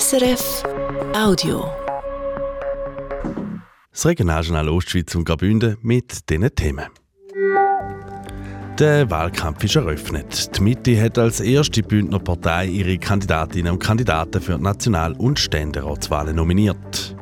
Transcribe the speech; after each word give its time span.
SRF 0.00 0.62
Audio. 1.14 1.70
Das 3.90 4.06
Regionaljournal 4.06 4.70
Ostschweiz 4.70 5.14
und 5.14 5.26
Graubünden 5.26 5.76
mit 5.82 6.30
diesen 6.30 6.54
Themen. 6.54 6.86
Der 8.82 9.08
Wahlkampf 9.12 9.62
ist 9.62 9.76
eröffnet. 9.76 10.56
Die 10.56 10.60
Mitte 10.60 11.00
hat 11.00 11.16
als 11.16 11.38
erste 11.38 11.84
Bündner 11.84 12.18
Partei 12.18 12.66
ihre 12.66 12.98
Kandidatinnen 12.98 13.74
und 13.74 13.78
Kandidaten 13.78 14.40
für 14.40 14.56
die 14.56 14.62
National- 14.64 15.12
und 15.12 15.38
Ständeratswahlen 15.38 16.34
nominiert. 16.34 17.14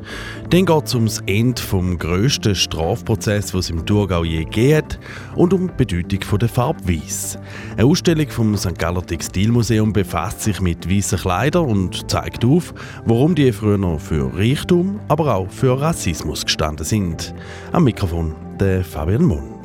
Dann 0.49 0.65
geht 0.65 0.87
es 0.87 0.95
ums 0.95 1.23
Ende 1.27 1.61
vom 1.61 1.99
grössten 1.99 2.55
Strafprozess, 2.55 3.53
was 3.53 3.67
es 3.67 3.71
im 3.73 3.85
Thurgau 3.85 4.25
je 4.25 4.45
gegeben 4.45 4.89
und 5.37 5.53
um 5.53 5.67
die 5.69 5.85
Bedeutung 5.85 6.39
der 6.39 6.49
Farbe 6.49 6.89
Weiss. 6.89 7.37
Eine 7.77 7.85
Ausstellung 7.85 8.31
vom 8.31 8.57
St. 8.57 8.79
Galler 8.79 9.05
Textilmuseum 9.05 9.93
befasst 9.93 10.41
sich 10.41 10.63
mit 10.63 10.91
weißen 10.91 11.19
Kleidern 11.19 11.67
und 11.67 12.11
zeigt 12.11 12.43
auf, 12.43 12.73
warum 13.05 13.35
die 13.35 13.53
früher 13.53 13.99
für 13.99 14.35
Reichtum, 14.35 14.99
aber 15.09 15.35
auch 15.35 15.51
für 15.51 15.79
Rassismus 15.79 16.43
gestanden 16.43 16.87
sind. 16.87 17.35
Am 17.73 17.85
Mikrofon 17.85 18.35
der 18.59 18.83
Fabian 18.83 19.25
Munn. 19.25 19.61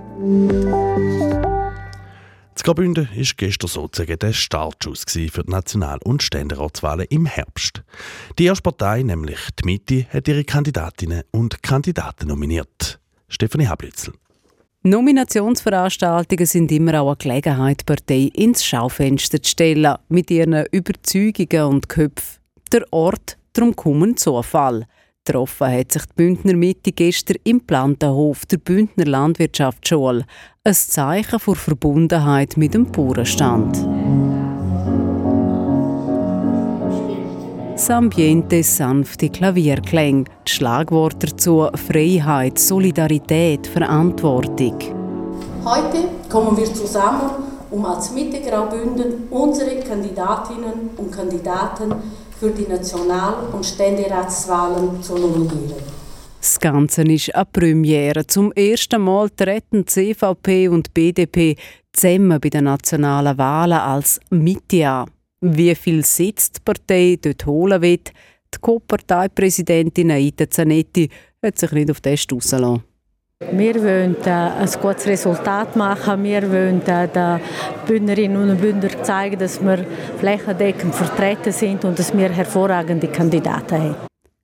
Graubünden 2.65 3.07
war 3.07 3.25
gestern 3.37 3.67
sozusagen 3.67 4.17
der 4.17 4.33
Startschuss 4.33 5.03
für 5.07 5.43
die 5.43 5.51
National- 5.51 5.99
und 6.03 6.23
Ständeratswahlen 6.23 7.05
im 7.11 7.27
Herbst. 7.27 7.83
Die 8.39 8.45
erste 8.45 8.63
Partei, 8.63 9.03
nämlich 9.03 9.37
die 9.59 9.65
Mitte, 9.65 10.07
hat 10.09 10.27
ihre 10.27 10.43
Kandidatinnen 10.43 11.21
und 11.29 11.61
Kandidaten 11.61 12.27
nominiert. 12.27 12.99
Stefanie 13.27 13.67
Hablitzel. 13.67 14.15
Nominationsveranstaltungen 14.81 16.47
sind 16.47 16.71
immer 16.71 16.99
auch 17.01 17.09
eine 17.09 17.17
Gelegenheit, 17.17 17.85
Partei 17.85 18.31
ins 18.33 18.65
Schaufenster 18.65 19.39
zu 19.43 19.51
stellen, 19.51 19.97
mit 20.09 20.31
ihren 20.31 20.65
Überzeugungen 20.71 21.65
und 21.65 21.87
Köpfen. 21.87 22.39
Der 22.71 22.91
Ort, 22.91 23.37
darum 23.53 23.75
kommen 23.75 24.17
Zufall. 24.17 24.87
Getroffen 25.25 25.71
hat 25.71 25.91
sich 25.91 26.05
die 26.05 26.13
Bündner 26.15 26.53
Mitte 26.53 26.91
gestern 26.91 27.37
im 27.45 27.59
Plantenhof 27.59 28.45
der 28.45 28.57
Bündner 28.57 29.05
Landwirtschaftsschule. 29.05 30.23
Ein 30.63 30.73
Zeichen 30.73 31.39
vor 31.39 31.55
Verbundenheit 31.55 32.57
mit 32.57 32.75
dem 32.75 32.91
Bauernstand. 32.91 33.75
Das 37.73 37.89
Ambiente 37.89 38.61
sanfte 38.61 39.29
Klavierklänge, 39.29 40.25
die 40.47 40.51
Schlagworte 40.51 41.27
dazu 41.27 41.69
Freiheit, 41.73 42.59
Solidarität, 42.59 43.65
Verantwortung. 43.65 44.77
Heute 45.65 46.07
kommen 46.29 46.55
wir 46.55 46.71
zusammen, 46.71 47.31
um 47.71 47.83
als 47.83 48.11
Mitte 48.11 48.41
Graubünden 48.41 49.27
unsere 49.31 49.79
Kandidatinnen 49.79 50.91
und 50.97 51.11
Kandidaten 51.11 51.95
für 52.39 52.49
die 52.49 52.67
National- 52.67 53.47
und 53.53 53.65
Ständeratswahlen 53.65 55.01
zu 55.01 55.17
nominieren. 55.17 55.75
Das 56.39 56.59
Ganze 56.59 57.01
ist 57.03 57.33
eine 57.33 57.45
Premiere. 57.45 58.27
Zum 58.27 58.51
ersten 58.51 59.01
Mal 59.01 59.29
treten 59.31 59.87
CVP 59.87 60.67
und 60.67 60.93
BDP 60.93 61.55
zusammen 61.91 62.39
bei 62.39 62.49
den 62.49 62.65
nationalen 62.65 63.37
Wahlen 63.37 63.79
als 63.79 64.19
Mitte 64.29 64.87
an. 64.87 65.09
Wie 65.41 65.73
viel 65.75 66.05
Sitz 66.05 66.51
die 66.51 66.59
Partei 66.63 67.17
dort 67.19 67.45
holen 67.45 67.81
wird, 67.81 68.11
die 68.53 68.59
Co-Parteipräsidentin 68.61 70.11
Aita 70.11 70.49
Zanetti 70.49 71.09
hat 71.43 71.57
sich 71.57 71.71
nicht 71.71 71.91
auf 71.91 72.01
das 72.01 72.25
rausgelassen. 72.31 72.83
Wir 73.41 73.75
wollen 73.75 74.15
äh, 74.25 74.29
ein 74.29 74.69
gutes 74.81 75.07
Resultat 75.07 75.75
machen. 75.75 76.23
Wir 76.23 76.49
wollen 76.49 76.81
äh, 76.87 77.05
den 77.09 77.41
Bündnerinnen 77.85 78.49
und 78.49 78.61
Bündnern 78.61 79.03
zeigen, 79.03 79.37
dass 79.37 79.61
wir 79.61 79.85
flächendeckend 80.19 80.95
vertreten 80.95 81.51
sind 81.51 81.83
und 81.83 81.99
dass 81.99 82.15
wir 82.15 82.29
hervorragende 82.29 83.09
Kandidaten 83.09 83.77
haben. 83.77 83.95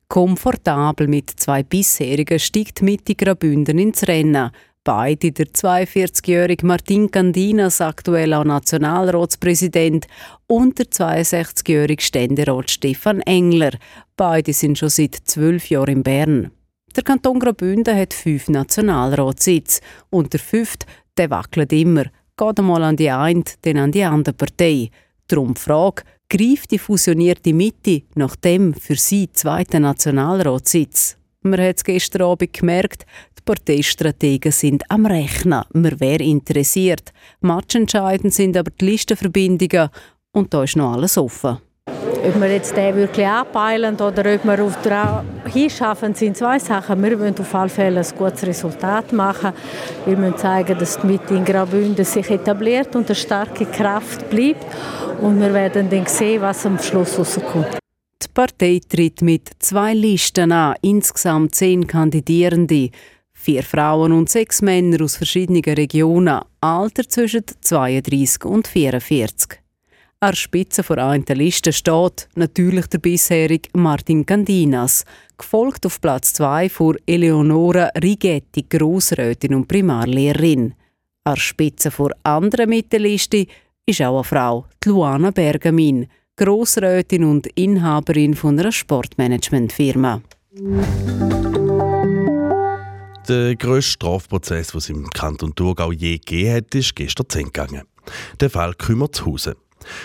Komfortabel 0.09 1.08
mit 1.08 1.30
zwei 1.30 1.64
bisherigen 1.64 2.38
steigt 2.38 2.81
Mitte 2.81 3.16
Graubünden 3.16 3.80
ins 3.80 4.06
Rennen. 4.09 4.52
Beide, 4.83 5.31
der 5.31 5.45
42-jährige 5.45 6.66
Martin 6.66 7.10
Candinas, 7.10 7.80
aktuell 7.80 8.33
auch 8.33 8.43
Nationalratspräsident, 8.43 10.08
und 10.48 10.80
der 10.80 10.87
62-jährige 10.87 12.04
Ständerat 12.04 12.70
Stefan 12.70 13.21
Engler. 13.21 13.71
Beide 14.17 14.52
sind 14.52 14.77
schon 14.77 14.89
seit 14.89 15.16
zwölf 15.16 15.70
Jahren 15.70 15.98
in 15.98 16.04
Bern. 16.04 16.52
Der 16.96 17.04
Kanton 17.04 17.40
Graubünden 17.40 17.96
hat 17.96 18.14
fünf 18.14 18.50
Nationalratssitze 18.50 19.80
und 20.10 20.34
der 20.34 20.42
fünfte, 20.42 20.86
der 21.18 21.30
wackelt 21.30 21.72
immer. 21.72 22.04
Geht 22.38 22.60
einmal 22.60 22.84
an 22.84 22.98
die 22.98 23.10
eine, 23.10 23.44
dann 23.62 23.78
an 23.78 23.92
die 23.94 24.04
andere 24.04 24.34
Partei. 24.34 24.90
Darum 25.28 25.54
die 25.54 25.62
Frage, 25.62 26.04
greift 26.30 26.72
die 26.72 26.80
fusionierte 26.80 27.54
Mitte 27.54 28.04
nach 28.16 28.36
dem 28.36 28.74
für 28.74 28.96
sie 28.96 29.32
zweiten 29.32 29.84
Nationalratssitz? 29.84 31.18
Man 31.44 31.62
hat 31.62 31.78
es 31.78 31.84
gestern 31.86 32.24
Abend 32.24 32.52
gemerkt, 32.52 33.06
die 33.38 33.44
Parteistrategen 33.46 34.52
sind 34.52 34.84
am 34.92 35.06
Rechnen. 35.06 35.64
Man 35.73 36.00
wäre 36.00 36.23
interessiert. 36.23 37.14
Matchentscheidend 37.40 38.34
sind 38.34 38.58
aber 38.58 38.72
die 38.72 38.86
Listenverbindungen 38.86 39.90
und 40.34 40.54
da 40.54 40.64
ist 40.64 40.76
noch 40.76 40.94
alles 40.94 41.18
offen. 41.18 41.58
Ob 42.23 42.39
wir 42.39 42.52
jetzt 42.52 42.77
den 42.77 42.95
wirklich 42.95 43.26
abpeilen 43.26 43.95
oder 43.95 44.36
ob 44.36 44.45
wir 44.45 44.64
auf 44.64 44.80
der 44.83 45.26
hinschaffen, 45.52 46.14
sind 46.14 46.37
zwei 46.37 46.59
Sachen. 46.59 47.02
Wir 47.02 47.20
wollen 47.20 47.37
auf 47.39 47.55
alle 47.55 47.70
Fälle 47.70 47.99
ein 47.99 48.17
gutes 48.17 48.45
Resultat 48.45 49.11
machen. 49.11 49.54
Wir 50.05 50.15
müssen 50.15 50.37
zeigen, 50.37 50.77
dass 50.77 50.99
die 50.99 51.08
Mitte 51.08 51.33
in 51.33 51.43
Graubünden 51.43 52.05
sich 52.05 52.30
etabliert 52.30 52.95
und 52.95 53.08
eine 53.08 53.15
starke 53.15 53.65
Kraft 53.65 54.30
bleibt. 54.30 54.65
Und 55.20 55.39
wir 55.39 55.52
werden 55.52 55.89
dann 55.89 56.05
sehen, 56.05 56.42
was 56.42 56.64
am 56.65 56.77
Schluss 56.77 57.17
rauskommt. 57.17 57.80
Die 58.21 58.27
Partei 58.31 58.80
tritt 58.87 59.23
mit 59.23 59.49
zwei 59.58 59.95
Listen 59.95 60.52
an, 60.52 60.76
insgesamt 60.81 61.55
zehn 61.55 61.87
Kandidierende. 61.87 62.92
Vier 63.33 63.64
Frauen 63.64 64.11
und 64.11 64.30
sechs 64.30 64.61
Männer 64.61 65.04
aus 65.04 65.17
verschiedenen 65.17 65.64
Regionen, 65.64 66.42
Alter 66.61 67.10
zwischen 67.10 67.45
32 67.61 68.45
und 68.45 68.67
44. 68.67 69.61
An 70.23 70.33
der 70.33 70.37
Spitze 70.37 70.83
der 70.83 71.04
einen 71.04 71.26
Liste 71.26 71.73
steht 71.73 72.30
natürlich 72.36 72.86
der 72.86 72.99
bisherige 72.99 73.70
Martin 73.73 74.23
Candinas, 74.23 75.04
gefolgt 75.36 75.83
auf 75.87 75.99
Platz 75.99 76.33
2 76.33 76.70
von 76.70 76.95
Eleonora 77.08 77.89
Rigetti, 77.99 78.67
Grossrätin 78.70 79.55
und 79.55 79.67
Primarlehrerin. 79.67 80.76
An 81.23 81.33
der 81.33 81.42
Spitze 81.42 81.89
der 81.89 82.15
anderen 82.21 82.70
Mitteliste 82.70 83.48
ist 83.87 84.04
auch 84.04 84.17
eine 84.17 84.23
Frau, 84.23 84.67
Luana 84.86 85.31
Bergamin, 85.31 86.05
Grossrätin 86.36 87.23
und 87.23 87.48
Inhaberin 87.55 88.36
von 88.36 88.60
einer 88.60 88.71
Sportmanagementfirma. 88.71 90.21
Der 93.27 93.55
grösste 93.55 93.92
Strafprozess, 93.93 94.67
den 94.67 94.77
es 94.77 94.89
im 94.89 95.10
Kanton 95.10 95.55
Thurgau 95.55 95.92
je 95.92 96.20
gegeben 96.20 96.58
hat, 96.58 96.76
ist 96.76 96.95
gestern 96.95 97.27
zu 97.27 97.39
gegangen. 97.39 97.87
Der 98.39 98.52
Fall 98.52 98.76
Kümmerzhausen. 98.76 99.55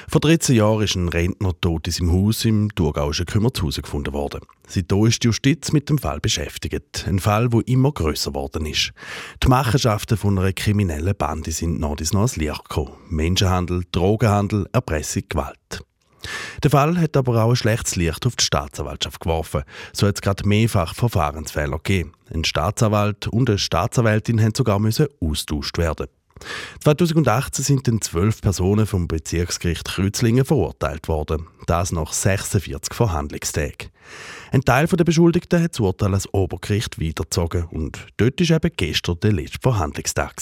Vor 0.08 0.20
13 0.20 0.56
Jahren 0.56 0.82
ist 0.82 0.94
ein 0.94 1.08
Rentner 1.08 1.52
tot 1.60 1.86
in 1.86 1.92
seinem 1.92 2.12
Haus 2.12 2.44
im 2.44 2.74
thurgauischen 2.74 3.26
Kümmerzhausen 3.26 3.82
gefunden 3.82 4.12
worden. 4.12 4.40
Seitdem 4.66 5.06
ist 5.06 5.22
die 5.22 5.28
Justiz 5.28 5.72
mit 5.72 5.88
dem 5.88 5.98
Fall 5.98 6.20
beschäftigt. 6.20 7.04
Ein 7.06 7.18
Fall, 7.18 7.48
der 7.48 7.66
immer 7.66 7.92
grösser 7.92 8.32
geworden 8.32 8.66
ist. 8.66 8.92
Die 9.42 9.48
Machenschaften 9.48 10.16
von 10.16 10.38
einer 10.38 10.52
kriminellen 10.52 11.14
Bande 11.16 11.52
sind 11.52 11.78
noch 11.78 11.98
ins 11.98 12.36
Licht 12.36 12.68
gekommen. 12.68 12.92
Menschenhandel, 13.08 13.84
Drogenhandel, 13.92 14.66
Erpressung, 14.72 15.22
Gewalt. 15.28 15.84
Der 16.62 16.70
Fall 16.70 16.98
hat 16.98 17.16
aber 17.16 17.44
auch 17.44 17.50
ein 17.50 17.56
schlechtes 17.56 17.96
Licht 17.96 18.26
auf 18.26 18.36
die 18.36 18.44
Staatsanwaltschaft 18.44 19.20
geworfen. 19.20 19.62
So 19.92 20.06
hat 20.06 20.16
es 20.16 20.22
gerade 20.22 20.48
mehrfach 20.48 20.94
Verfahrensfehler 20.94 21.78
gegeben. 21.78 22.12
Ein 22.32 22.44
Staatsanwalt 22.44 23.28
und 23.28 23.48
eine 23.48 23.58
Staatsanwältin 23.58 24.36
mussten 24.36 24.54
sogar 24.54 24.80
austauscht 25.20 25.78
werden. 25.78 26.08
2018 26.80 27.64
sind 27.64 27.88
dann 27.88 28.00
zwölf 28.00 28.40
Personen 28.40 28.86
vom 28.86 29.08
Bezirksgericht 29.08 29.84
Kreuzlingen 29.84 30.44
verurteilt 30.44 31.08
worden. 31.08 31.46
Das 31.66 31.92
nach 31.92 32.12
46 32.12 32.94
Verhandlungstagen. 32.94 33.90
Ein 34.52 34.62
Teil 34.62 34.86
der 34.86 35.04
Beschuldigten 35.04 35.62
hat 35.62 35.72
das 35.72 35.80
Urteil 35.80 36.14
als 36.14 36.32
Obergericht 36.32 37.00
weitergezogen 37.00 37.64
und 37.70 38.06
dort 38.16 38.38
war 38.40 38.56
eben 38.56 38.76
gestern 38.76 39.20
der 39.20 39.32
letzte 39.32 39.58
Verhandlungstag. 39.60 40.34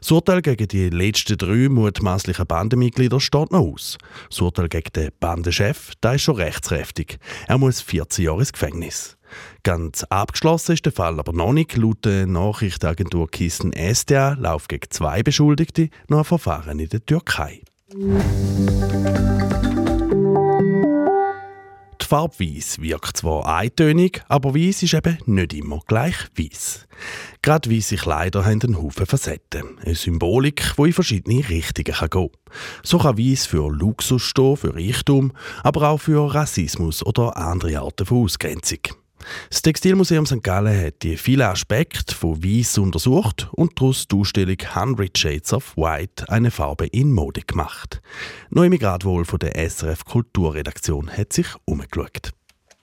Das 0.00 0.10
Urteil 0.10 0.42
gegen 0.42 0.68
die 0.68 0.90
letzten 0.90 1.38
drei 1.38 1.68
mutmaßlichen 1.68 2.46
Bandenmitglieder 2.46 3.20
steht 3.20 3.52
noch 3.52 3.60
aus. 3.60 3.96
Das 4.28 4.40
Urteil 4.40 4.68
gegen 4.68 4.92
den 4.94 5.10
Bandenchef 5.20 5.92
ist 6.04 6.20
schon 6.20 6.36
rechtskräftig. 6.36 7.18
Er 7.46 7.58
muss 7.58 7.80
14 7.80 8.26
Jahre 8.26 8.40
ins 8.40 8.52
Gefängnis. 8.52 9.16
Ganz 9.62 10.04
abgeschlossen 10.04 10.72
ist 10.72 10.84
der 10.84 10.92
Fall 10.92 11.18
aber 11.18 11.32
noch 11.32 11.52
nicht. 11.52 11.76
Laut 11.76 12.04
der 12.04 12.26
Nachrichtenagentur 12.26 13.30
Kissen 13.30 13.72
SDA 13.72 14.34
läuft 14.38 14.68
gegen 14.68 14.90
zwei 14.90 15.22
Beschuldigte 15.22 15.90
noch 16.08 16.18
ein 16.18 16.24
Verfahren 16.24 16.78
in 16.78 16.88
der 16.88 17.04
Türkei. 17.04 17.62
Die 22.04 22.06
Farbe 22.06 22.38
Weiß 22.38 22.80
wirkt 22.80 23.16
zwar 23.16 23.46
eintönig, 23.46 24.22
aber 24.28 24.54
Weiß 24.54 24.82
ist 24.82 24.94
eben 24.94 25.16
nicht 25.26 25.54
immer 25.54 25.80
gleich 25.86 26.16
Weiß. 26.36 26.86
Gerade 27.40 27.70
weiße 27.70 27.96
Kleider 27.96 28.44
haben 28.44 28.60
einen 28.62 28.82
Haufen 28.82 29.06
Facetten. 29.06 29.78
Eine 29.78 29.94
Symbolik, 29.94 30.74
die 30.76 30.82
in 30.82 30.92
verschiedene 30.92 31.48
Richtungen 31.48 31.84
gehen 31.84 32.10
kann. 32.10 32.28
So 32.82 32.98
kann 32.98 33.16
Weiß 33.16 33.46
für 33.46 33.70
Luxus 33.70 34.22
stehen, 34.22 34.56
für 34.56 34.74
Reichtum, 34.74 35.32
aber 35.62 35.88
auch 35.88 36.00
für 36.00 36.34
Rassismus 36.34 37.04
oder 37.04 37.36
andere 37.36 37.80
Arten 37.80 38.06
von 38.06 38.24
Ausgrenzung. 38.24 38.80
Das 39.50 39.62
Textilmuseum 39.62 40.26
St. 40.26 40.42
Gallen 40.42 40.86
hat 40.86 41.02
die 41.02 41.16
vielen 41.16 41.42
Aspekte 41.42 42.14
von 42.14 42.42
Weiss 42.42 42.78
untersucht 42.78 43.48
und 43.52 43.72
daraus 43.80 44.08
die 44.08 44.16
Ausstellung 44.16 44.56
100 44.60 45.16
Shades 45.16 45.52
of 45.52 45.76
White 45.76 46.28
eine 46.28 46.50
Farbe 46.50 46.86
in 46.86 47.12
Mode 47.12 47.42
gemacht. 47.42 48.00
Noemi 48.50 48.78
Gradwohl 48.78 49.24
von 49.24 49.38
der 49.38 49.54
SRF 49.68 50.04
Kulturredaktion 50.04 51.10
hat 51.10 51.32
sich 51.32 51.46
umgeschaut. 51.64 52.30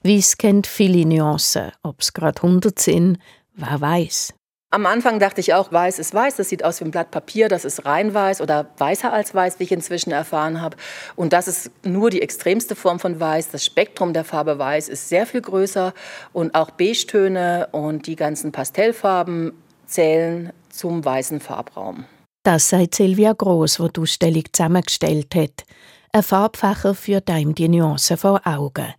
Weiss 0.03 0.37
kennt 0.37 0.67
viele 0.67 1.05
Nuancen. 1.05 1.71
Ob 1.83 2.01
es 2.01 2.13
gerade 2.13 2.41
100 2.41 2.79
sind, 2.79 3.19
wer 3.53 3.79
weiß. 3.79 4.33
Am 4.73 4.85
Anfang 4.85 5.19
dachte 5.19 5.41
ich 5.41 5.53
auch, 5.53 5.73
weiß 5.73 5.99
ist 5.99 6.13
weiß, 6.13 6.37
das 6.37 6.47
sieht 6.47 6.63
aus 6.63 6.79
wie 6.79 6.85
ein 6.85 6.91
Blatt 6.91 7.11
Papier, 7.11 7.49
das 7.49 7.65
ist 7.65 7.85
rein 7.85 8.13
weiß 8.13 8.39
oder 8.39 8.67
weißer 8.77 9.11
als 9.11 9.35
weiß, 9.35 9.59
wie 9.59 9.65
ich 9.65 9.71
inzwischen 9.73 10.11
erfahren 10.11 10.61
habe. 10.61 10.77
Und 11.17 11.33
das 11.33 11.49
ist 11.49 11.71
nur 11.83 12.09
die 12.09 12.21
extremste 12.21 12.73
Form 12.77 12.97
von 12.97 13.19
weiß. 13.19 13.49
Das 13.49 13.65
Spektrum 13.65 14.13
der 14.13 14.23
Farbe 14.23 14.57
weiß 14.57 14.87
ist 14.87 15.09
sehr 15.09 15.27
viel 15.27 15.41
größer 15.41 15.93
und 16.31 16.55
auch 16.55 16.71
Beige-Töne 16.71 17.67
und 17.73 18.07
die 18.07 18.15
ganzen 18.15 18.53
Pastellfarben 18.53 19.51
zählen 19.87 20.53
zum 20.69 21.03
weißen 21.03 21.41
Farbraum. 21.41 22.05
Das 22.43 22.69
sagt 22.69 22.95
Silvia 22.95 23.33
Gross, 23.33 23.75
die 23.75 23.89
die 23.91 23.99
Ausstellung 23.99 24.43
zusammengestellt 24.53 25.35
hat. 25.35 25.65
Ein 26.13 26.23
Farbfächer 26.23 26.95
führt 26.95 27.29
einem 27.29 27.53
die 27.55 27.67
Nuancen 27.67 28.15
vor 28.15 28.41
Augen. 28.45 28.93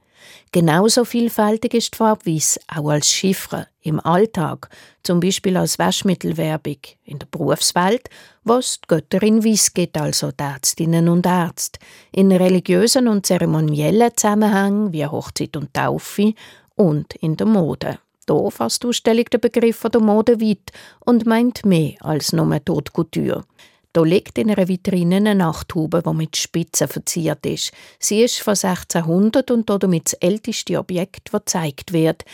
Genauso 0.53 1.05
vielfältig 1.05 1.75
ist 1.75 1.95
die 1.95 1.99
Farbe 1.99 2.27
Weiss 2.27 2.59
auch 2.69 2.89
als 2.89 3.11
Chiffre 3.11 3.69
im 3.83 4.01
Alltag, 4.01 4.69
zum 5.03 5.21
Beispiel 5.21 5.57
als 5.57 5.79
Waschmittelwerbung 5.79 6.77
in 7.05 7.19
der 7.19 7.27
Berufswelt, 7.27 8.09
wo 8.45 8.55
es 8.55 8.81
die 8.81 8.89
Götterin 8.89 9.45
Weiss 9.45 9.73
gibt, 9.73 9.97
also 9.99 10.31
die 10.31 10.43
Ärztinnen 10.43 11.09
und 11.09 11.27
Ärzte, 11.27 11.81
in 12.13 12.33
religiösen 12.33 13.09
und 13.09 13.27
zeremoniellen 13.27 14.11
Zusammenhängen 14.17 14.93
wie 14.93 15.07
Hochzeit 15.07 15.57
und 15.57 15.73
Taufe 15.75 16.35
und 16.77 17.15
in 17.17 17.37
der 17.37 17.47
Mode. 17.47 17.99
Hier 18.29 18.51
fasst 18.51 18.83
die 18.83 18.89
Ausstellung 18.89 19.25
den 19.25 19.41
Begriff 19.41 19.83
der 19.93 20.01
Mode 20.01 20.41
weit 20.41 20.71
und 21.01 21.27
meint 21.27 21.65
mehr 21.65 21.95
als 22.01 22.33
nur 22.33 22.53
Haute 22.55 22.93
Couture. 22.93 23.45
Da 23.93 24.03
liegt 24.03 24.39
in 24.39 24.51
einer 24.51 24.69
Vitrine 24.69 25.17
eine 25.17 25.35
Nachthaube, 25.35 26.03
die 26.03 26.15
mit 26.15 26.37
Spitzen 26.37 26.89
verziert 26.89 27.45
ist. 27.45 27.73
Sie 27.99 28.23
ist 28.23 28.41
von 28.41 28.53
1600 28.53 29.51
und 29.51 29.69
damit 29.69 30.07
das 30.07 30.13
älteste 30.15 30.79
Objekt, 30.79 31.29
das 31.33 31.41
gezeigt 31.41 31.93
wird. 31.93 32.25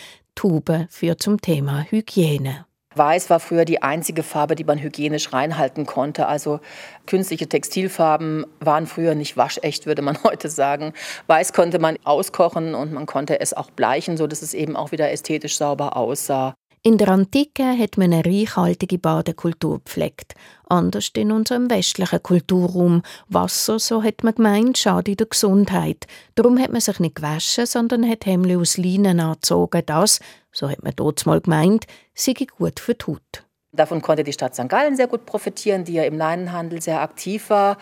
Haube 0.41 0.87
führt 0.89 1.21
zum 1.21 1.41
Thema 1.41 1.85
Hygiene. 1.89 2.65
Weiß 2.95 3.29
war 3.29 3.39
früher 3.39 3.65
die 3.65 3.83
einzige 3.83 4.23
Farbe, 4.23 4.55
die 4.55 4.63
man 4.63 4.79
hygienisch 4.79 5.31
reinhalten 5.31 5.85
konnte. 5.85 6.27
Also 6.27 6.59
künstliche 7.05 7.47
Textilfarben 7.47 8.45
waren 8.59 8.87
früher 8.87 9.15
nicht 9.15 9.37
waschecht, 9.37 9.85
würde 9.85 10.01
man 10.01 10.17
heute 10.23 10.49
sagen. 10.49 10.93
Weiß 11.27 11.53
konnte 11.53 11.79
man 11.79 11.97
auskochen 12.03 12.73
und 12.73 12.91
man 12.91 13.05
konnte 13.05 13.39
es 13.39 13.53
auch 13.53 13.69
bleichen, 13.69 14.17
sodass 14.17 14.41
es 14.41 14.53
eben 14.53 14.75
auch 14.75 14.91
wieder 14.91 15.11
ästhetisch 15.11 15.57
sauber 15.57 15.95
aussah. 15.95 16.55
In 16.81 16.97
der 16.97 17.09
Antike 17.09 17.77
hat 17.77 17.97
man 17.97 18.13
eine 18.13 18.25
reichhaltige 18.25 18.97
Badekultur 18.97 19.79
gepflegt. 19.83 20.33
Anders 20.69 21.11
in 21.13 21.33
unserem 21.33 21.69
westlichen 21.69 22.23
Kulturraum. 22.23 23.01
Wasser, 23.27 23.79
so 23.79 24.01
hat 24.01 24.23
man 24.23 24.35
gemeint, 24.35 24.77
schadet 24.77 25.19
der 25.19 25.27
Gesundheit. 25.27 26.07
Darum 26.35 26.57
hat 26.57 26.71
man 26.71 26.79
sich 26.79 26.99
nicht 27.01 27.15
gewaschen, 27.15 27.65
sondern 27.65 28.09
hat 28.09 28.25
Hemli 28.25 28.55
aus 28.55 28.77
Leinen 28.77 29.19
angezogen. 29.19 29.83
Das, 29.85 30.21
so 30.53 30.69
hat 30.69 30.81
man 30.81 30.93
dort 30.95 31.25
mal 31.25 31.41
gemeint, 31.41 31.85
sei 32.13 32.33
gut 32.57 32.79
für 32.79 32.93
die 32.93 33.05
Haut. 33.07 33.43
Davon 33.73 34.01
konnte 34.01 34.23
die 34.23 34.33
Stadt 34.33 34.55
St. 34.55 34.69
Gallen 34.69 34.95
sehr 34.95 35.07
gut 35.07 35.25
profitieren, 35.25 35.83
die 35.83 35.93
ja 35.93 36.03
im 36.03 36.17
Leinenhandel 36.17 36.81
sehr 36.81 37.01
aktiv 37.01 37.49
war 37.49 37.77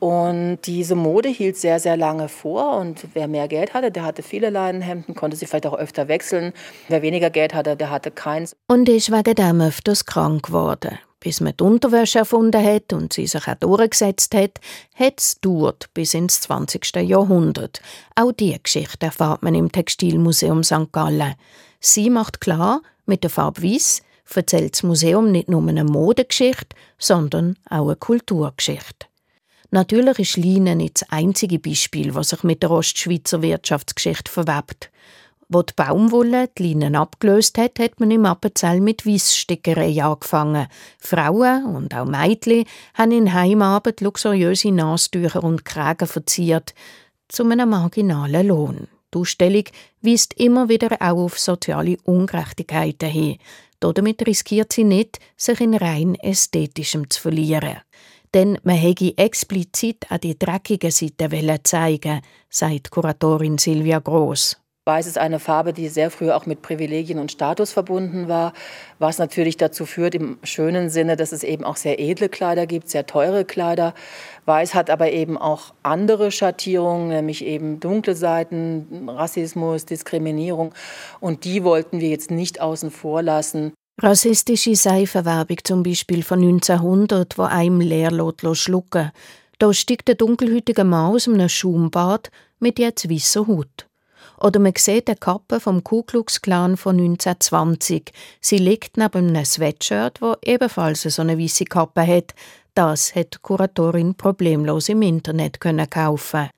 und 0.00 0.58
diese 0.64 0.94
Mode 0.94 1.28
hielt 1.28 1.56
sehr, 1.56 1.80
sehr 1.80 1.96
lange 1.96 2.28
vor. 2.28 2.76
Und 2.78 3.08
wer 3.14 3.26
mehr 3.26 3.48
Geld 3.48 3.74
hatte, 3.74 3.90
der 3.90 4.04
hatte 4.04 4.22
viele 4.22 4.50
Leinenhemden, 4.50 5.14
konnte 5.14 5.36
sie 5.36 5.46
vielleicht 5.46 5.66
auch 5.66 5.76
öfter 5.76 6.06
wechseln. 6.08 6.52
Wer 6.88 7.02
weniger 7.02 7.30
Geld 7.30 7.52
hatte, 7.54 7.76
der 7.76 7.90
hatte 7.90 8.10
keins. 8.10 8.54
Und 8.68 8.88
ist 8.88 9.10
wegen 9.10 9.34
dem 9.34 9.60
öfters 9.60 10.06
krank 10.06 10.46
geworden. 10.46 10.98
Bis 11.20 11.40
man 11.40 11.54
die 11.58 11.64
Unterwäsche 11.64 12.20
erfunden 12.20 12.64
hat 12.64 12.92
und 12.92 13.12
sie 13.12 13.26
sich 13.26 13.48
auch 13.48 13.54
durchgesetzt 13.56 14.34
hat, 14.36 14.60
hat 14.94 15.18
es 15.18 15.40
gedauert 15.40 15.90
bis 15.92 16.14
ins 16.14 16.42
20. 16.42 16.94
Jahrhundert. 17.02 17.80
Auch 18.14 18.30
diese 18.30 18.60
Geschichte 18.60 19.06
erfahrt 19.06 19.42
man 19.42 19.56
im 19.56 19.72
Textilmuseum 19.72 20.62
St. 20.62 20.92
Gallen. 20.92 21.34
Sie 21.80 22.08
macht 22.08 22.40
klar, 22.40 22.82
mit 23.04 23.24
der 23.24 23.30
Farbe 23.30 23.64
Weiss 23.64 24.02
erzählt 24.32 24.74
das 24.74 24.84
Museum 24.84 25.32
nicht 25.32 25.48
nur 25.48 25.66
eine 25.66 25.82
Modegeschichte, 25.82 26.76
sondern 26.98 27.56
auch 27.68 27.86
eine 27.86 27.96
Kulturgeschichte. 27.96 29.07
Natürlich 29.70 30.18
ist 30.18 30.36
Leine 30.38 30.74
nicht 30.76 31.02
das 31.02 31.10
einzige 31.10 31.58
Beispiel, 31.58 32.14
was 32.14 32.30
sich 32.30 32.42
mit 32.42 32.62
der 32.62 32.70
Ostschweizer 32.70 33.42
Wirtschaftsgeschichte 33.42 34.32
verwebt. 34.32 34.90
Wo 35.50 35.62
die 35.62 35.74
Baumwolle 35.76 36.48
die 36.56 36.68
Leinen 36.68 36.96
abgelöst 36.96 37.58
hat, 37.58 37.78
hat 37.78 38.00
man 38.00 38.10
im 38.10 38.24
Appenzell 38.24 38.80
mit 38.80 39.04
Weissstickerei 39.06 40.02
angefangen. 40.02 40.68
Frauen 40.98 41.66
und 41.66 41.94
auch 41.94 42.06
Mädchen 42.06 42.64
haben 42.94 43.12
in 43.12 43.32
Heimabend 43.34 44.00
luxuriöse 44.00 44.72
Nastücher 44.72 45.44
und 45.44 45.66
Kragen 45.66 46.08
verziert, 46.08 46.74
zu 47.28 47.44
einem 47.44 47.68
marginalen 47.68 48.48
Lohn. 48.48 48.88
Die 49.12 49.18
Ausstellung 49.18 49.64
weist 50.00 50.32
immer 50.34 50.70
wieder 50.70 50.96
auch 51.00 51.24
auf 51.24 51.38
soziale 51.38 51.98
Ungerechtigkeiten 52.04 53.10
hin. 53.10 53.38
Damit 53.80 54.26
riskiert 54.26 54.72
sie 54.72 54.84
nicht, 54.84 55.18
sich 55.36 55.60
in 55.60 55.74
rein 55.74 56.14
ästhetischem 56.14 57.08
zu 57.08 57.20
verlieren 57.20 57.78
denn 58.34 58.58
man 58.62 58.76
hätte 58.76 59.16
explizit 59.16 60.10
an 60.10 60.20
die 60.20 60.38
dreckige 60.38 60.90
Seite 60.90 61.62
zeigen, 61.62 62.20
sagt 62.50 62.90
Kuratorin 62.90 63.58
Silvia 63.58 63.98
Groß. 63.98 64.56
Weiß 64.88 65.06
ist 65.06 65.18
eine 65.18 65.38
Farbe, 65.38 65.74
die 65.74 65.88
sehr 65.88 66.10
früh 66.10 66.30
auch 66.30 66.46
mit 66.46 66.62
Privilegien 66.62 67.18
und 67.18 67.30
Status 67.30 67.72
verbunden 67.72 68.26
war, 68.26 68.54
was 68.98 69.18
natürlich 69.18 69.58
dazu 69.58 69.84
führt, 69.84 70.14
im 70.14 70.38
schönen 70.44 70.88
Sinne, 70.88 71.16
dass 71.16 71.32
es 71.32 71.42
eben 71.42 71.62
auch 71.62 71.76
sehr 71.76 72.00
edle 72.00 72.30
Kleider 72.30 72.66
gibt, 72.66 72.88
sehr 72.88 73.04
teure 73.04 73.44
Kleider. 73.44 73.92
Weiß 74.46 74.74
hat 74.74 74.88
aber 74.88 75.12
eben 75.12 75.36
auch 75.36 75.74
andere 75.82 76.32
Schattierungen, 76.32 77.08
nämlich 77.08 77.44
eben 77.44 77.80
dunkle 77.80 78.14
Seiten, 78.14 79.10
Rassismus, 79.10 79.84
Diskriminierung. 79.84 80.72
Und 81.20 81.44
die 81.44 81.64
wollten 81.64 82.00
wir 82.00 82.08
jetzt 82.08 82.30
nicht 82.30 82.62
außen 82.62 82.90
vor 82.90 83.20
lassen. 83.20 83.74
Rassistische 84.00 84.76
Seifenwerbung 84.76 85.56
zum 85.64 85.82
Beispiel 85.82 86.22
von 86.22 86.38
1900, 86.38 87.36
wo 87.36 87.42
einem 87.42 87.80
leer 87.80 88.12
schlucken 88.54 89.10
Da 89.58 89.74
steigt 89.74 90.06
der 90.06 90.14
dunkelhütige 90.14 90.84
Mann 90.84 91.16
aus 91.16 91.26
einem 91.26 91.48
Schaumbad 91.48 92.30
mit 92.60 92.78
jetzt 92.78 93.10
weißer 93.10 93.48
Haut. 93.48 93.88
Oder 94.38 94.60
man 94.60 94.74
sieht 94.78 95.08
die 95.08 95.16
Kappe 95.16 95.58
vom 95.58 95.82
Ku 95.82 96.04
Klux 96.04 96.40
Klan 96.40 96.76
von 96.76 96.96
1920. 96.96 98.12
Sie 98.40 98.58
liegt 98.58 98.96
neben 98.98 99.30
einem 99.30 99.44
Sweatshirt, 99.44 100.22
wo 100.22 100.36
ebenfalls 100.44 101.02
so 101.02 101.22
eine 101.22 101.36
weiße 101.36 101.64
Kappe 101.64 102.06
hat. 102.06 102.36
Das 102.74 103.16
hat 103.16 103.34
die 103.34 103.38
Kuratorin 103.42 104.14
problemlos 104.14 104.90
im 104.90 105.02
Internet 105.02 105.58
kaufen. 105.90 106.50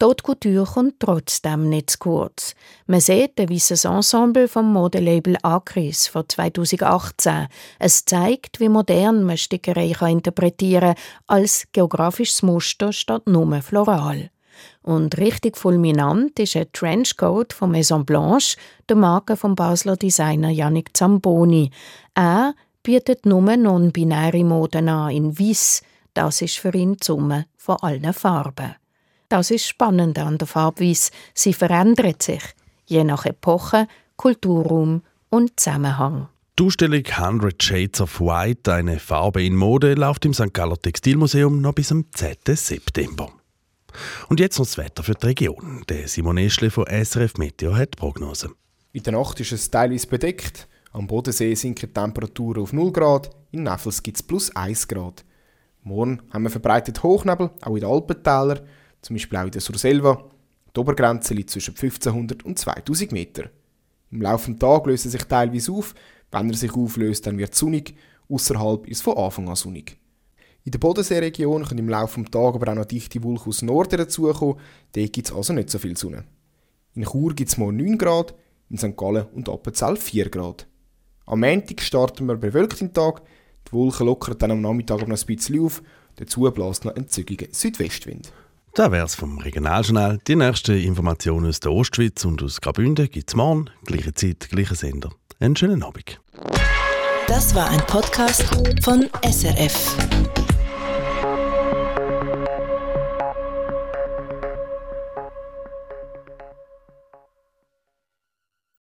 Dort 0.00 0.22
Couture 0.22 0.64
kommt 0.64 0.98
trotzdem 0.98 1.68
nicht 1.68 1.90
zu 1.90 1.98
kurz. 1.98 2.54
Man 2.86 3.00
sieht 3.00 3.38
ein 3.38 3.50
weißes 3.50 3.84
Ensemble 3.84 4.48
vom 4.48 4.72
Modelabel 4.72 5.36
Acris 5.42 6.06
von 6.06 6.26
2018. 6.26 7.48
Es 7.78 8.06
zeigt, 8.06 8.60
wie 8.60 8.70
modern 8.70 9.24
man 9.24 9.36
Stickerei 9.36 9.92
interpretieren 10.10 10.94
kann, 10.94 11.02
als 11.26 11.66
geografisches 11.72 12.42
Muster 12.42 12.94
statt 12.94 13.26
nur 13.26 13.60
floral. 13.60 14.30
Und 14.80 15.18
richtig 15.18 15.58
fulminant 15.58 16.38
ist 16.38 16.56
ein 16.56 16.72
Trenchcoat 16.72 17.52
von 17.52 17.70
Maison 17.70 18.06
Blanche, 18.06 18.56
der 18.88 18.96
Marke 18.96 19.36
vom 19.36 19.54
Basler 19.54 19.96
Designer 19.96 20.48
Yannick 20.48 20.96
Zamboni. 20.96 21.72
Er 22.14 22.54
bietet 22.82 23.26
nur 23.26 23.54
non-binäre 23.54 24.44
Moden 24.44 24.88
an 24.88 25.10
in 25.10 25.38
Weiß. 25.38 25.82
Das 26.14 26.40
ist 26.40 26.56
für 26.56 26.74
ihn 26.74 26.94
die 26.94 27.04
Summe 27.04 27.44
von 27.58 27.76
allen 27.82 28.14
Farben. 28.14 28.76
Das 29.30 29.52
ist 29.52 29.68
spannend 29.68 30.18
an 30.18 30.38
der 30.38 30.48
Farbweise. 30.48 31.12
Sie 31.34 31.52
verändert 31.52 32.20
sich, 32.20 32.42
je 32.86 33.04
nach 33.04 33.24
Epoche, 33.26 33.86
Kulturraum 34.16 35.02
und 35.28 35.52
Zusammenhang. 35.58 36.28
Die 36.58 36.64
Ausstellung 36.64 37.04
100 37.06 37.62
Shades 37.62 38.00
of 38.00 38.20
White, 38.20 38.74
eine 38.74 38.98
Farbe 38.98 39.44
in 39.44 39.54
Mode, 39.54 39.94
läuft 39.94 40.24
im 40.24 40.34
St. 40.34 40.52
Galler 40.52 40.76
Textilmuseum 40.76 41.60
noch 41.60 41.74
bis 41.74 41.88
zum 41.88 42.06
10. 42.12 42.38
September. 42.56 43.30
Und 44.28 44.40
jetzt 44.40 44.58
noch 44.58 44.66
das 44.66 44.78
Wetter 44.78 45.04
für 45.04 45.14
die 45.14 45.26
Region. 45.26 45.84
Der 45.88 46.08
Simon 46.08 46.36
Eschle 46.36 46.72
von 46.72 46.86
SRF 46.86 47.34
Meteo 47.38 47.76
hat 47.76 47.96
Prognose. 47.96 48.50
In 48.92 49.04
der 49.04 49.12
Nacht 49.12 49.38
ist 49.38 49.52
es 49.52 49.70
teilweise 49.70 50.08
bedeckt. 50.08 50.66
Am 50.90 51.06
Bodensee 51.06 51.54
sinken 51.54 51.88
die 51.88 51.94
Temperaturen 51.94 52.64
auf 52.64 52.72
0 52.72 52.90
Grad, 52.90 53.30
in 53.52 53.62
Neffels 53.62 54.02
gibt 54.02 54.16
es 54.16 54.24
plus 54.24 54.50
1 54.56 54.88
Grad. 54.88 55.24
Morgen 55.84 56.20
haben 56.30 56.42
wir 56.42 56.50
verbreitet 56.50 57.04
Hochnebel, 57.04 57.50
auch 57.60 57.74
in 57.76 57.80
den 57.80 57.88
Alpentälern 57.88 58.60
zum 59.02 59.16
Beispiel 59.16 59.38
auch 59.38 59.44
in 59.44 59.50
der 59.50 59.60
Surselva. 59.60 60.30
Die 60.74 60.80
Obergrenze 60.80 61.34
liegt 61.34 61.50
zwischen 61.50 61.74
1500 61.74 62.44
und 62.44 62.58
2000 62.58 63.12
Meter. 63.12 63.50
Im 64.10 64.22
Laufe 64.22 64.50
des 64.50 64.58
Tages 64.58 64.86
löst 64.86 65.04
er 65.06 65.10
sich 65.12 65.24
teilweise 65.24 65.72
auf. 65.72 65.94
Wenn 66.30 66.50
er 66.50 66.56
sich 66.56 66.72
auflöst, 66.72 67.26
dann 67.26 67.38
wird 67.38 67.52
es 67.52 67.58
sonnig. 67.58 67.94
Außerhalb 68.28 68.86
ist 68.86 68.98
es 68.98 69.02
von 69.02 69.16
Anfang 69.16 69.48
an 69.48 69.56
sonnig. 69.56 69.96
In 70.64 70.72
der 70.72 70.78
Bodenseeregion 70.78 71.64
können 71.64 71.78
im 71.78 71.88
Laufe 71.88 72.20
des 72.20 72.30
Tages 72.30 72.54
aber 72.56 72.70
auch 72.70 72.76
noch 72.76 72.84
dichte 72.84 73.22
Wolken 73.22 73.48
aus 73.48 73.62
Norden 73.62 73.96
dazukommen. 73.96 74.56
Dort 74.92 75.12
gibt 75.12 75.28
es 75.28 75.34
also 75.34 75.52
nicht 75.52 75.70
so 75.70 75.78
viel 75.78 75.96
Sonne. 75.96 76.24
In 76.94 77.04
Chur 77.04 77.34
gibt 77.34 77.50
es 77.50 77.56
morgen 77.56 77.76
9 77.78 77.98
Grad, 77.98 78.34
in 78.68 78.76
St. 78.76 78.96
Gallen 78.96 79.26
und 79.32 79.48
Appenzell 79.48 79.96
4 79.96 80.28
Grad. 80.28 80.66
Am 81.26 81.40
Montag 81.40 81.80
starten 81.80 82.26
wir 82.26 82.36
bewölkt 82.36 82.80
den 82.80 82.92
Tag. 82.92 83.22
Die 83.68 83.72
Wolken 83.72 84.06
lockern 84.06 84.36
dann 84.38 84.50
am 84.50 84.60
Nachmittag 84.60 85.06
noch 85.06 85.16
ein 85.16 85.26
bisschen 85.26 85.64
auf. 85.64 85.82
Dazu 86.16 86.42
bläst 86.50 86.84
noch 86.84 86.94
ein 86.94 87.08
zügiger 87.08 87.46
Südwestwind. 87.52 88.32
Das 88.74 88.92
wär's 88.92 89.16
vom 89.16 89.38
Regionaljournal. 89.38 90.18
Die 90.28 90.36
nächsten 90.36 90.76
Informationen 90.76 91.48
aus 91.48 91.58
der 91.58 91.72
Ostschweiz 91.72 92.24
und 92.24 92.40
aus 92.42 92.60
Graubünden 92.60 93.10
gibt 93.10 93.28
es 93.28 93.34
morgen, 93.34 93.66
gleiche 93.84 94.14
Zeit, 94.14 94.48
gleicher 94.48 94.76
Sender. 94.76 95.10
Einen 95.40 95.56
schönen 95.56 95.82
Abend. 95.82 96.20
Das 97.26 97.54
war 97.54 97.68
ein 97.68 97.80
Podcast 97.86 98.44
von 98.82 99.08
SRF. 99.24 99.96